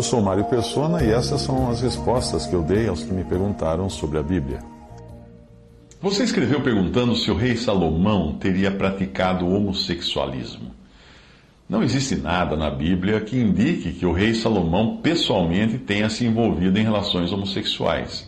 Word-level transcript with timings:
Eu 0.00 0.04
sou 0.04 0.22
Mário 0.22 0.46
Persona 0.46 1.04
e 1.04 1.10
essas 1.10 1.42
são 1.42 1.68
as 1.68 1.82
respostas 1.82 2.46
que 2.46 2.54
eu 2.54 2.62
dei 2.62 2.88
aos 2.88 3.02
que 3.02 3.12
me 3.12 3.22
perguntaram 3.22 3.90
sobre 3.90 4.16
a 4.16 4.22
Bíblia. 4.22 4.60
Você 6.00 6.24
escreveu 6.24 6.62
perguntando 6.62 7.14
se 7.14 7.30
o 7.30 7.36
rei 7.36 7.54
Salomão 7.54 8.32
teria 8.40 8.70
praticado 8.70 9.46
homossexualismo. 9.46 10.70
Não 11.68 11.82
existe 11.82 12.16
nada 12.16 12.56
na 12.56 12.70
Bíblia 12.70 13.20
que 13.20 13.38
indique 13.38 13.92
que 13.92 14.06
o 14.06 14.12
rei 14.12 14.32
Salomão 14.32 14.96
pessoalmente 15.02 15.76
tenha 15.76 16.08
se 16.08 16.24
envolvido 16.24 16.78
em 16.78 16.82
relações 16.82 17.30
homossexuais, 17.30 18.26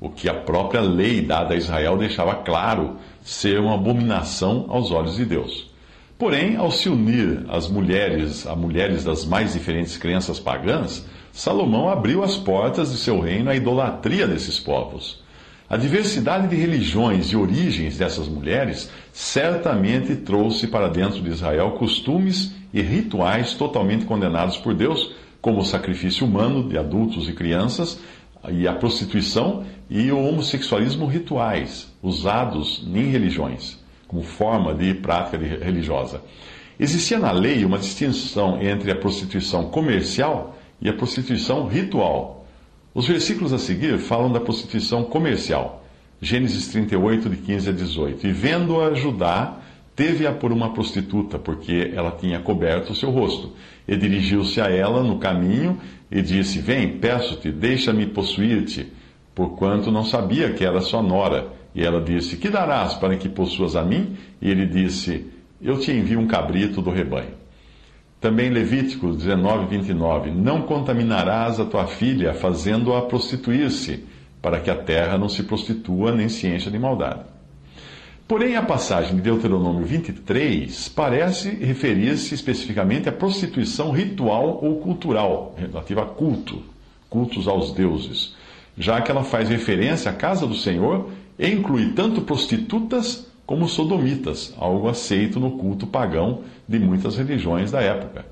o 0.00 0.10
que 0.10 0.28
a 0.28 0.34
própria 0.34 0.80
lei 0.80 1.20
dada 1.20 1.54
a 1.54 1.56
Israel 1.56 1.96
deixava 1.96 2.34
claro 2.34 2.96
ser 3.22 3.60
uma 3.60 3.76
abominação 3.76 4.66
aos 4.68 4.90
olhos 4.90 5.14
de 5.14 5.24
Deus. 5.24 5.70
Porém, 6.18 6.56
ao 6.56 6.70
se 6.70 6.88
unir 6.88 7.44
as 7.48 7.68
mulheres 7.68 8.46
a 8.46 8.54
mulheres 8.54 9.02
das 9.02 9.24
mais 9.24 9.54
diferentes 9.54 9.96
crenças 9.96 10.38
pagãs, 10.38 11.04
Salomão 11.32 11.88
abriu 11.88 12.22
as 12.22 12.36
portas 12.36 12.92
de 12.92 12.98
seu 12.98 13.18
reino 13.18 13.50
à 13.50 13.56
idolatria 13.56 14.28
desses 14.28 14.60
povos. 14.60 15.22
A 15.68 15.78
diversidade 15.78 16.48
de 16.48 16.54
religiões 16.54 17.28
e 17.28 17.36
origens 17.36 17.96
dessas 17.96 18.28
mulheres 18.28 18.90
certamente 19.10 20.14
trouxe 20.16 20.66
para 20.66 20.88
dentro 20.88 21.22
de 21.22 21.30
Israel 21.30 21.70
costumes 21.72 22.54
e 22.74 22.82
rituais 22.82 23.54
totalmente 23.54 24.04
condenados 24.04 24.58
por 24.58 24.74
Deus, 24.74 25.14
como 25.40 25.60
o 25.60 25.64
sacrifício 25.64 26.26
humano 26.26 26.68
de 26.68 26.76
adultos 26.76 27.26
e 27.26 27.32
crianças, 27.32 27.98
e 28.50 28.68
a 28.68 28.74
prostituição 28.74 29.64
e 29.88 30.12
o 30.12 30.22
homossexualismo 30.22 31.06
rituais, 31.06 31.90
usados 32.02 32.84
em 32.86 33.06
religiões, 33.06 33.78
como 34.06 34.22
forma 34.22 34.74
de 34.74 34.92
prática 34.92 35.38
religiosa. 35.38 36.20
Existia 36.78 37.18
na 37.18 37.30
lei 37.30 37.64
uma 37.64 37.78
distinção 37.78 38.60
entre 38.60 38.90
a 38.90 38.96
prostituição 38.96 39.70
comercial 39.70 40.56
e 40.82 40.88
a 40.88 40.92
prostituição 40.92 41.68
ritual. 41.68 42.44
Os 42.92 43.06
versículos 43.06 43.52
a 43.52 43.58
seguir 43.58 43.98
falam 43.98 44.30
da 44.30 44.40
prostituição 44.40 45.04
comercial. 45.04 45.84
Gênesis 46.20 46.68
38, 46.68 47.30
de 47.30 47.36
15 47.36 47.68
a 47.70 47.72
18. 47.72 48.26
E 48.26 48.32
vendo-a 48.32 48.92
Judá, 48.94 49.58
teve-a 49.96 50.32
por 50.32 50.52
uma 50.52 50.74
prostituta, 50.74 51.38
porque 51.38 51.92
ela 51.94 52.10
tinha 52.10 52.40
coberto 52.40 52.92
o 52.92 52.96
seu 52.96 53.10
rosto. 53.10 53.52
E 53.86 53.96
dirigiu-se 53.96 54.60
a 54.60 54.68
ela 54.68 55.02
no 55.02 55.18
caminho 55.18 55.80
e 56.10 56.20
disse: 56.20 56.58
Vem, 56.58 56.98
peço-te, 56.98 57.50
deixa-me 57.50 58.06
possuir-te, 58.06 58.92
porquanto 59.34 59.90
não 59.90 60.04
sabia 60.04 60.52
que 60.52 60.64
era 60.64 60.80
sua 60.80 61.02
nora. 61.02 61.48
E 61.74 61.82
ela 61.82 62.00
disse: 62.00 62.36
Que 62.36 62.50
darás 62.50 62.94
para 62.94 63.16
que 63.16 63.28
possuas 63.28 63.74
a 63.74 63.82
mim? 63.82 64.16
E 64.40 64.50
ele 64.50 64.66
disse: 64.66 65.26
Eu 65.60 65.78
te 65.78 65.90
envio 65.92 66.20
um 66.20 66.26
cabrito 66.26 66.82
do 66.82 66.90
rebanho. 66.90 67.41
Também 68.22 68.50
Levítico 68.50 69.12
19, 69.12 69.66
29. 69.66 70.30
Não 70.30 70.62
contaminarás 70.62 71.58
a 71.58 71.64
tua 71.64 71.88
filha, 71.88 72.32
fazendo-a 72.32 73.02
prostituir-se, 73.02 74.04
para 74.40 74.60
que 74.60 74.70
a 74.70 74.76
terra 74.76 75.18
não 75.18 75.28
se 75.28 75.42
prostitua 75.42 76.12
nem 76.12 76.28
se 76.28 76.46
encha 76.46 76.70
de 76.70 76.78
maldade. 76.78 77.22
Porém, 78.28 78.54
a 78.54 78.62
passagem 78.62 79.16
de 79.16 79.22
Deuteronômio 79.22 79.84
23 79.84 80.88
parece 80.90 81.50
referir-se 81.50 82.32
especificamente 82.32 83.08
à 83.08 83.12
prostituição 83.12 83.90
ritual 83.90 84.60
ou 84.62 84.76
cultural, 84.76 85.56
relativa 85.58 86.02
a 86.02 86.06
culto, 86.06 86.62
cultos 87.10 87.48
aos 87.48 87.72
deuses, 87.72 88.36
já 88.78 89.00
que 89.00 89.10
ela 89.10 89.24
faz 89.24 89.48
referência 89.48 90.12
à 90.12 90.14
casa 90.14 90.46
do 90.46 90.54
Senhor 90.54 91.10
e 91.36 91.50
inclui 91.50 91.90
tanto 91.90 92.20
prostitutas 92.20 93.31
como 93.46 93.68
sodomitas, 93.68 94.54
algo 94.58 94.88
aceito 94.88 95.40
no 95.40 95.52
culto 95.52 95.86
pagão 95.86 96.40
de 96.66 96.78
muitas 96.78 97.16
religiões 97.16 97.70
da 97.70 97.80
época. 97.80 98.24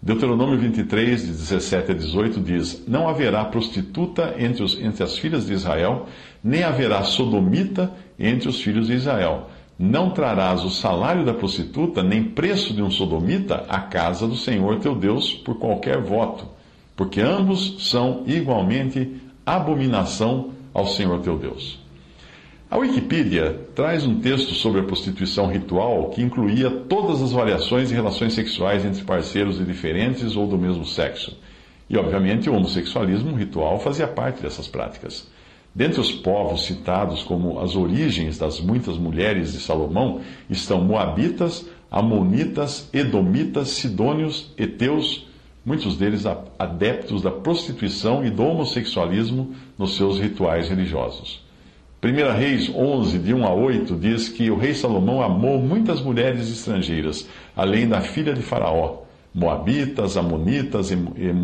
Deuteronômio 0.00 0.56
23, 0.58 1.22
de 1.22 1.26
17 1.26 1.90
a 1.90 1.94
18 1.94 2.40
diz: 2.40 2.84
Não 2.86 3.08
haverá 3.08 3.44
prostituta 3.44 4.34
entre, 4.38 4.62
os, 4.62 4.80
entre 4.80 5.02
as 5.02 5.18
filhas 5.18 5.46
de 5.46 5.52
Israel, 5.52 6.06
nem 6.42 6.62
haverá 6.62 7.02
sodomita 7.02 7.92
entre 8.18 8.48
os 8.48 8.60
filhos 8.60 8.86
de 8.86 8.94
Israel. 8.94 9.50
Não 9.76 10.10
trarás 10.10 10.64
o 10.64 10.70
salário 10.70 11.24
da 11.24 11.34
prostituta, 11.34 12.02
nem 12.02 12.22
preço 12.22 12.72
de 12.72 12.82
um 12.82 12.90
sodomita 12.90 13.64
à 13.68 13.80
casa 13.80 14.26
do 14.26 14.36
Senhor 14.36 14.78
teu 14.78 14.94
Deus 14.94 15.34
por 15.34 15.58
qualquer 15.58 16.00
voto, 16.00 16.46
porque 16.96 17.20
ambos 17.20 17.90
são 17.90 18.22
igualmente 18.26 19.20
abominação 19.44 20.50
ao 20.72 20.86
Senhor 20.86 21.20
teu 21.20 21.38
Deus. 21.38 21.78
A 22.70 22.76
Wikipedia 22.76 23.66
traz 23.74 24.04
um 24.04 24.20
texto 24.20 24.52
sobre 24.52 24.82
a 24.82 24.84
prostituição 24.84 25.46
ritual 25.46 26.10
que 26.10 26.20
incluía 26.20 26.68
todas 26.68 27.22
as 27.22 27.32
variações 27.32 27.88
de 27.88 27.94
relações 27.94 28.34
sexuais 28.34 28.84
entre 28.84 29.02
parceiros 29.04 29.56
de 29.56 29.64
diferentes 29.64 30.36
ou 30.36 30.46
do 30.46 30.58
mesmo 30.58 30.84
sexo. 30.84 31.34
E, 31.88 31.96
obviamente, 31.96 32.50
o 32.50 32.54
homossexualismo 32.54 33.34
ritual 33.34 33.80
fazia 33.80 34.06
parte 34.06 34.42
dessas 34.42 34.68
práticas. 34.68 35.26
Dentre 35.74 35.98
os 35.98 36.12
povos 36.12 36.66
citados 36.66 37.22
como 37.22 37.58
as 37.58 37.74
origens 37.74 38.36
das 38.36 38.60
muitas 38.60 38.98
mulheres 38.98 39.54
de 39.54 39.60
Salomão 39.60 40.20
estão 40.50 40.84
Moabitas, 40.84 41.66
Amonitas, 41.90 42.90
Edomitas, 42.92 43.68
Sidônios, 43.68 44.52
Eteus, 44.58 45.26
muitos 45.64 45.96
deles 45.96 46.26
adeptos 46.58 47.22
da 47.22 47.30
prostituição 47.30 48.22
e 48.26 48.28
do 48.28 48.42
homossexualismo 48.42 49.54
nos 49.78 49.96
seus 49.96 50.20
rituais 50.20 50.68
religiosos. 50.68 51.47
1 52.00 52.32
Reis 52.38 52.70
11, 52.72 53.18
de 53.18 53.34
1 53.34 53.44
a 53.44 53.52
8, 53.52 53.96
diz 53.96 54.28
que 54.28 54.48
o 54.52 54.56
rei 54.56 54.72
Salomão 54.72 55.20
amou 55.20 55.58
muitas 55.58 56.00
mulheres 56.00 56.48
estrangeiras, 56.48 57.28
além 57.56 57.88
da 57.88 58.00
filha 58.00 58.32
de 58.32 58.40
Faraó, 58.40 58.98
Moabitas, 59.34 60.16
Amonitas, 60.16 60.92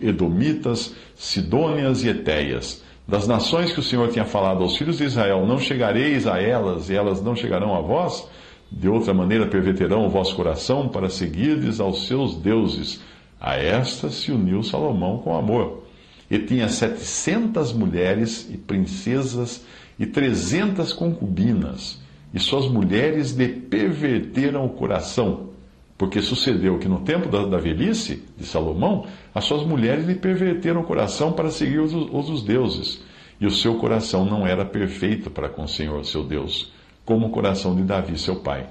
Edomitas, 0.00 0.94
Sidônias 1.16 2.04
e 2.04 2.10
Etéias. 2.10 2.84
Das 3.08 3.26
nações 3.26 3.72
que 3.72 3.80
o 3.80 3.82
Senhor 3.82 4.08
tinha 4.10 4.24
falado 4.24 4.62
aos 4.62 4.76
filhos 4.76 4.98
de 4.98 5.04
Israel, 5.04 5.44
não 5.44 5.58
chegareis 5.58 6.28
a 6.28 6.40
elas, 6.40 6.90
e 6.90 6.94
elas 6.94 7.20
não 7.20 7.34
chegarão 7.34 7.74
a 7.74 7.80
vós? 7.80 8.28
De 8.70 8.88
outra 8.88 9.12
maneira 9.12 9.46
perverterão 9.46 10.06
o 10.06 10.10
vosso 10.10 10.36
coração 10.36 10.88
para 10.88 11.08
seguirdes 11.08 11.80
aos 11.80 12.06
seus 12.06 12.36
deuses. 12.36 13.00
A 13.40 13.56
estas 13.56 14.14
se 14.14 14.30
uniu 14.30 14.62
Salomão 14.62 15.18
com 15.18 15.36
amor. 15.36 15.84
E 16.30 16.38
tinha 16.38 16.68
setecentas 16.68 17.72
mulheres 17.72 18.48
e 18.52 18.56
princesas 18.56 19.64
e 19.98 20.06
trezentas 20.06 20.92
concubinas, 20.92 22.00
e 22.32 22.38
suas 22.38 22.66
mulheres 22.66 23.32
lhe 23.32 23.48
perverteram 23.48 24.64
o 24.64 24.70
coração. 24.70 25.50
Porque 25.96 26.20
sucedeu 26.20 26.78
que 26.78 26.88
no 26.88 27.00
tempo 27.00 27.28
da, 27.28 27.46
da, 27.46 27.56
velhice 27.56 28.22
de 28.36 28.44
Salomão, 28.44 29.06
as 29.34 29.44
suas 29.44 29.66
mulheres 29.66 30.06
lhe 30.06 30.14
perverteram 30.14 30.82
o 30.82 30.84
coração 30.84 31.32
para 31.32 31.50
seguir 31.50 31.78
os, 31.78 31.94
os, 31.94 32.28
os 32.28 32.42
deuses. 32.42 33.02
E 33.40 33.46
o 33.46 33.50
seu 33.50 33.76
coração 33.76 34.24
não 34.24 34.46
era 34.46 34.64
perfeito 34.64 35.30
para 35.30 35.48
com 35.48 35.64
o 35.64 35.68
Senhor, 35.68 36.04
seu 36.04 36.22
Deus, 36.22 36.70
como 37.04 37.26
o 37.26 37.30
coração 37.30 37.74
de 37.74 37.82
Davi, 37.82 38.18
seu 38.18 38.36
pai. 38.36 38.66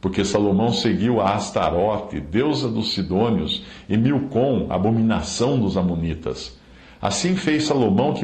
Porque 0.00 0.24
Salomão 0.24 0.72
seguiu 0.72 1.20
a 1.20 1.34
Astarote, 1.34 2.18
deusa 2.18 2.70
dos 2.70 2.92
Sidônios, 2.92 3.62
e 3.86 3.98
Milcom, 3.98 4.66
abominação 4.70 5.58
dos 5.58 5.76
Amonitas. 5.76 6.58
Assim 7.00 7.34
fez 7.34 7.64
Salomão 7.64 8.14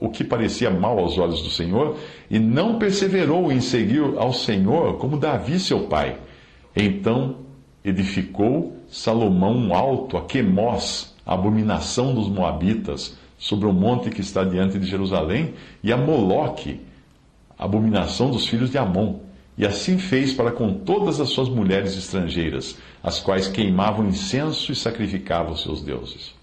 o 0.00 0.08
que 0.08 0.24
parecia 0.24 0.68
mal 0.68 0.98
aos 0.98 1.16
olhos 1.18 1.40
do 1.42 1.50
Senhor, 1.50 1.96
e 2.28 2.38
não 2.38 2.78
perseverou 2.78 3.52
em 3.52 3.60
seguir 3.60 4.02
ao 4.16 4.32
Senhor 4.32 4.98
como 4.98 5.16
Davi, 5.16 5.60
seu 5.60 5.86
pai. 5.86 6.16
Então 6.74 7.36
edificou 7.84 8.76
Salomão 8.88 9.54
um 9.54 9.74
alto 9.74 10.16
a 10.16 10.22
Quemós, 10.22 11.14
a 11.24 11.34
abominação 11.34 12.12
dos 12.12 12.28
Moabitas, 12.28 13.16
sobre 13.38 13.66
o 13.68 13.72
monte 13.72 14.10
que 14.10 14.20
está 14.20 14.42
diante 14.42 14.78
de 14.78 14.86
Jerusalém, 14.86 15.54
e 15.82 15.92
a 15.92 15.96
Moloque, 15.96 16.80
a 17.56 17.64
abominação 17.66 18.30
dos 18.30 18.46
filhos 18.46 18.70
de 18.70 18.78
Amon. 18.78 19.20
E 19.56 19.64
assim 19.64 19.98
fez 19.98 20.32
para 20.32 20.50
com 20.50 20.74
todas 20.74 21.20
as 21.20 21.28
suas 21.28 21.48
mulheres 21.48 21.96
estrangeiras, 21.96 22.76
as 23.00 23.20
quais 23.20 23.46
queimavam 23.46 24.08
incenso 24.08 24.72
e 24.72 24.74
sacrificavam 24.74 25.54
seus 25.54 25.80
deuses. 25.80 26.34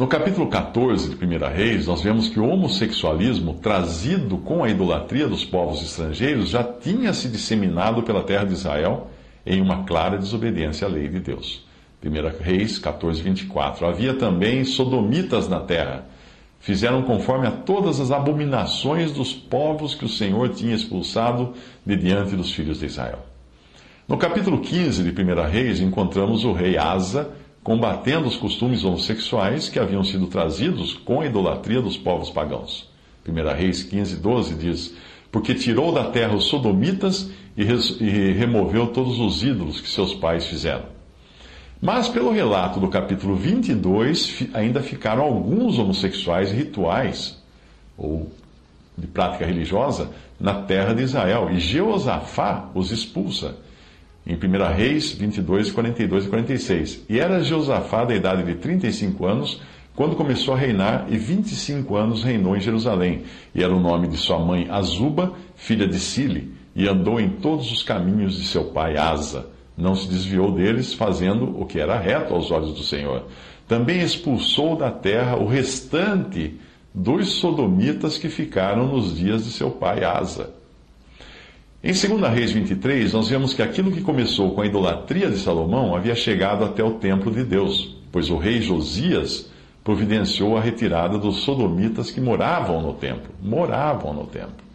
No 0.00 0.06
capítulo 0.06 0.46
14 0.46 1.14
de 1.14 1.26
1 1.26 1.28
Reis, 1.54 1.86
nós 1.86 2.00
vemos 2.00 2.30
que 2.30 2.40
o 2.40 2.48
homossexualismo, 2.48 3.58
trazido 3.60 4.38
com 4.38 4.64
a 4.64 4.70
idolatria 4.70 5.28
dos 5.28 5.44
povos 5.44 5.82
estrangeiros, 5.82 6.48
já 6.48 6.64
tinha 6.64 7.12
se 7.12 7.28
disseminado 7.28 8.02
pela 8.02 8.22
terra 8.22 8.44
de 8.44 8.54
Israel 8.54 9.08
em 9.44 9.60
uma 9.60 9.84
clara 9.84 10.16
desobediência 10.16 10.86
à 10.86 10.90
lei 10.90 11.06
de 11.06 11.20
Deus. 11.20 11.66
1 12.02 12.42
Reis 12.42 12.78
14, 12.78 13.20
24. 13.20 13.86
Havia 13.86 14.14
também 14.14 14.64
sodomitas 14.64 15.50
na 15.50 15.60
terra. 15.60 16.06
Fizeram 16.60 17.02
conforme 17.02 17.46
a 17.46 17.50
todas 17.50 18.00
as 18.00 18.10
abominações 18.10 19.12
dos 19.12 19.34
povos 19.34 19.94
que 19.94 20.06
o 20.06 20.08
Senhor 20.08 20.48
tinha 20.48 20.74
expulsado 20.74 21.52
de 21.84 21.94
diante 21.94 22.34
dos 22.34 22.54
filhos 22.54 22.80
de 22.80 22.86
Israel. 22.86 23.18
No 24.08 24.16
capítulo 24.16 24.60
15 24.60 25.02
de 25.02 25.22
1 25.22 25.50
Reis, 25.50 25.78
encontramos 25.78 26.42
o 26.42 26.54
rei 26.54 26.78
Asa 26.78 27.38
combatendo 27.62 28.26
os 28.26 28.36
costumes 28.36 28.84
homossexuais 28.84 29.68
que 29.68 29.78
haviam 29.78 30.02
sido 30.02 30.26
trazidos 30.26 30.94
com 30.94 31.20
a 31.20 31.26
idolatria 31.26 31.80
dos 31.80 31.96
povos 31.96 32.30
pagãos. 32.30 32.88
1 33.26 33.56
Reis 33.56 33.82
15, 33.82 34.16
12 34.16 34.54
diz: 34.54 34.94
Porque 35.30 35.54
tirou 35.54 35.92
da 35.92 36.04
terra 36.04 36.34
os 36.34 36.44
sodomitas 36.44 37.30
e, 37.56 37.62
e 37.62 38.32
removeu 38.32 38.88
todos 38.88 39.18
os 39.18 39.42
ídolos 39.42 39.80
que 39.80 39.88
seus 39.88 40.14
pais 40.14 40.46
fizeram. 40.46 40.84
Mas, 41.82 42.08
pelo 42.08 42.30
relato 42.30 42.78
do 42.78 42.88
capítulo 42.88 43.34
22, 43.34 44.48
ainda 44.52 44.82
ficaram 44.82 45.22
alguns 45.22 45.78
homossexuais 45.78 46.50
rituais, 46.52 47.42
ou 47.96 48.30
de 48.96 49.06
prática 49.06 49.46
religiosa, 49.46 50.10
na 50.38 50.62
terra 50.62 50.94
de 50.94 51.02
Israel, 51.02 51.50
e 51.50 51.58
Jeosafá 51.58 52.68
os 52.74 52.90
expulsa 52.90 53.56
em 54.30 54.34
1 54.36 54.74
Reis 54.76 55.12
22, 55.12 55.72
42 55.72 56.24
e 56.24 56.28
46. 56.28 57.04
E 57.08 57.18
era 57.18 57.42
Josafá 57.42 58.04
da 58.04 58.14
idade 58.14 58.44
de 58.44 58.54
35 58.54 59.26
anos 59.26 59.60
quando 59.96 60.14
começou 60.14 60.54
a 60.54 60.56
reinar, 60.56 61.06
e 61.10 61.18
25 61.18 61.96
anos 61.96 62.22
reinou 62.22 62.56
em 62.56 62.60
Jerusalém. 62.60 63.24
E 63.52 63.62
era 63.62 63.74
o 63.74 63.80
nome 63.80 64.06
de 64.06 64.16
sua 64.16 64.38
mãe 64.38 64.68
Azuba, 64.70 65.32
filha 65.56 65.86
de 65.86 65.98
Sile, 65.98 66.54
e 66.74 66.88
andou 66.88 67.20
em 67.20 67.28
todos 67.28 67.70
os 67.72 67.82
caminhos 67.82 68.36
de 68.36 68.44
seu 68.44 68.66
pai 68.66 68.96
Asa. 68.96 69.48
Não 69.76 69.96
se 69.96 70.08
desviou 70.08 70.52
deles, 70.52 70.94
fazendo 70.94 71.60
o 71.60 71.66
que 71.66 71.80
era 71.80 71.98
reto 71.98 72.32
aos 72.32 72.50
olhos 72.52 72.72
do 72.72 72.84
Senhor. 72.84 73.24
Também 73.66 74.00
expulsou 74.00 74.76
da 74.76 74.92
terra 74.92 75.36
o 75.36 75.46
restante 75.46 76.54
dos 76.94 77.32
sodomitas 77.32 78.16
que 78.16 78.28
ficaram 78.28 78.86
nos 78.86 79.18
dias 79.18 79.44
de 79.44 79.50
seu 79.50 79.72
pai 79.72 80.04
Asa 80.04 80.59
em 81.82 81.92
2 81.92 82.32
Reis 82.34 82.52
23, 82.52 83.14
nós 83.14 83.28
vemos 83.28 83.54
que 83.54 83.62
aquilo 83.62 83.90
que 83.90 84.02
começou 84.02 84.54
com 84.54 84.60
a 84.60 84.66
idolatria 84.66 85.30
de 85.30 85.38
Salomão 85.38 85.96
havia 85.96 86.14
chegado 86.14 86.62
até 86.62 86.84
o 86.84 86.94
templo 86.94 87.32
de 87.32 87.42
Deus, 87.42 87.96
pois 88.12 88.28
o 88.28 88.36
rei 88.36 88.60
Josias 88.60 89.50
providenciou 89.82 90.58
a 90.58 90.60
retirada 90.60 91.16
dos 91.16 91.38
sodomitas 91.38 92.10
que 92.10 92.20
moravam 92.20 92.82
no 92.82 92.92
templo. 92.92 93.34
Moravam 93.42 94.12
no 94.12 94.26
templo. 94.26 94.70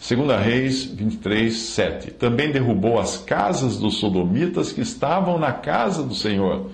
2 0.00 0.44
Reis 0.44 0.84
23, 0.84 1.54
7. 1.54 2.10
Também 2.12 2.50
derrubou 2.50 2.98
as 2.98 3.18
casas 3.18 3.76
dos 3.76 3.98
sodomitas 3.98 4.72
que 4.72 4.80
estavam 4.80 5.38
na 5.38 5.52
casa 5.52 6.02
do 6.02 6.14
Senhor, 6.14 6.70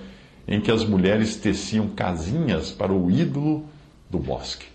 em 0.47 0.59
que 0.61 0.71
as 0.71 0.83
mulheres 0.83 1.35
teciam 1.35 1.87
casinhas 1.89 2.71
para 2.71 2.91
o 2.91 3.09
ídolo 3.09 3.65
do 4.09 4.17
bosque. 4.17 4.74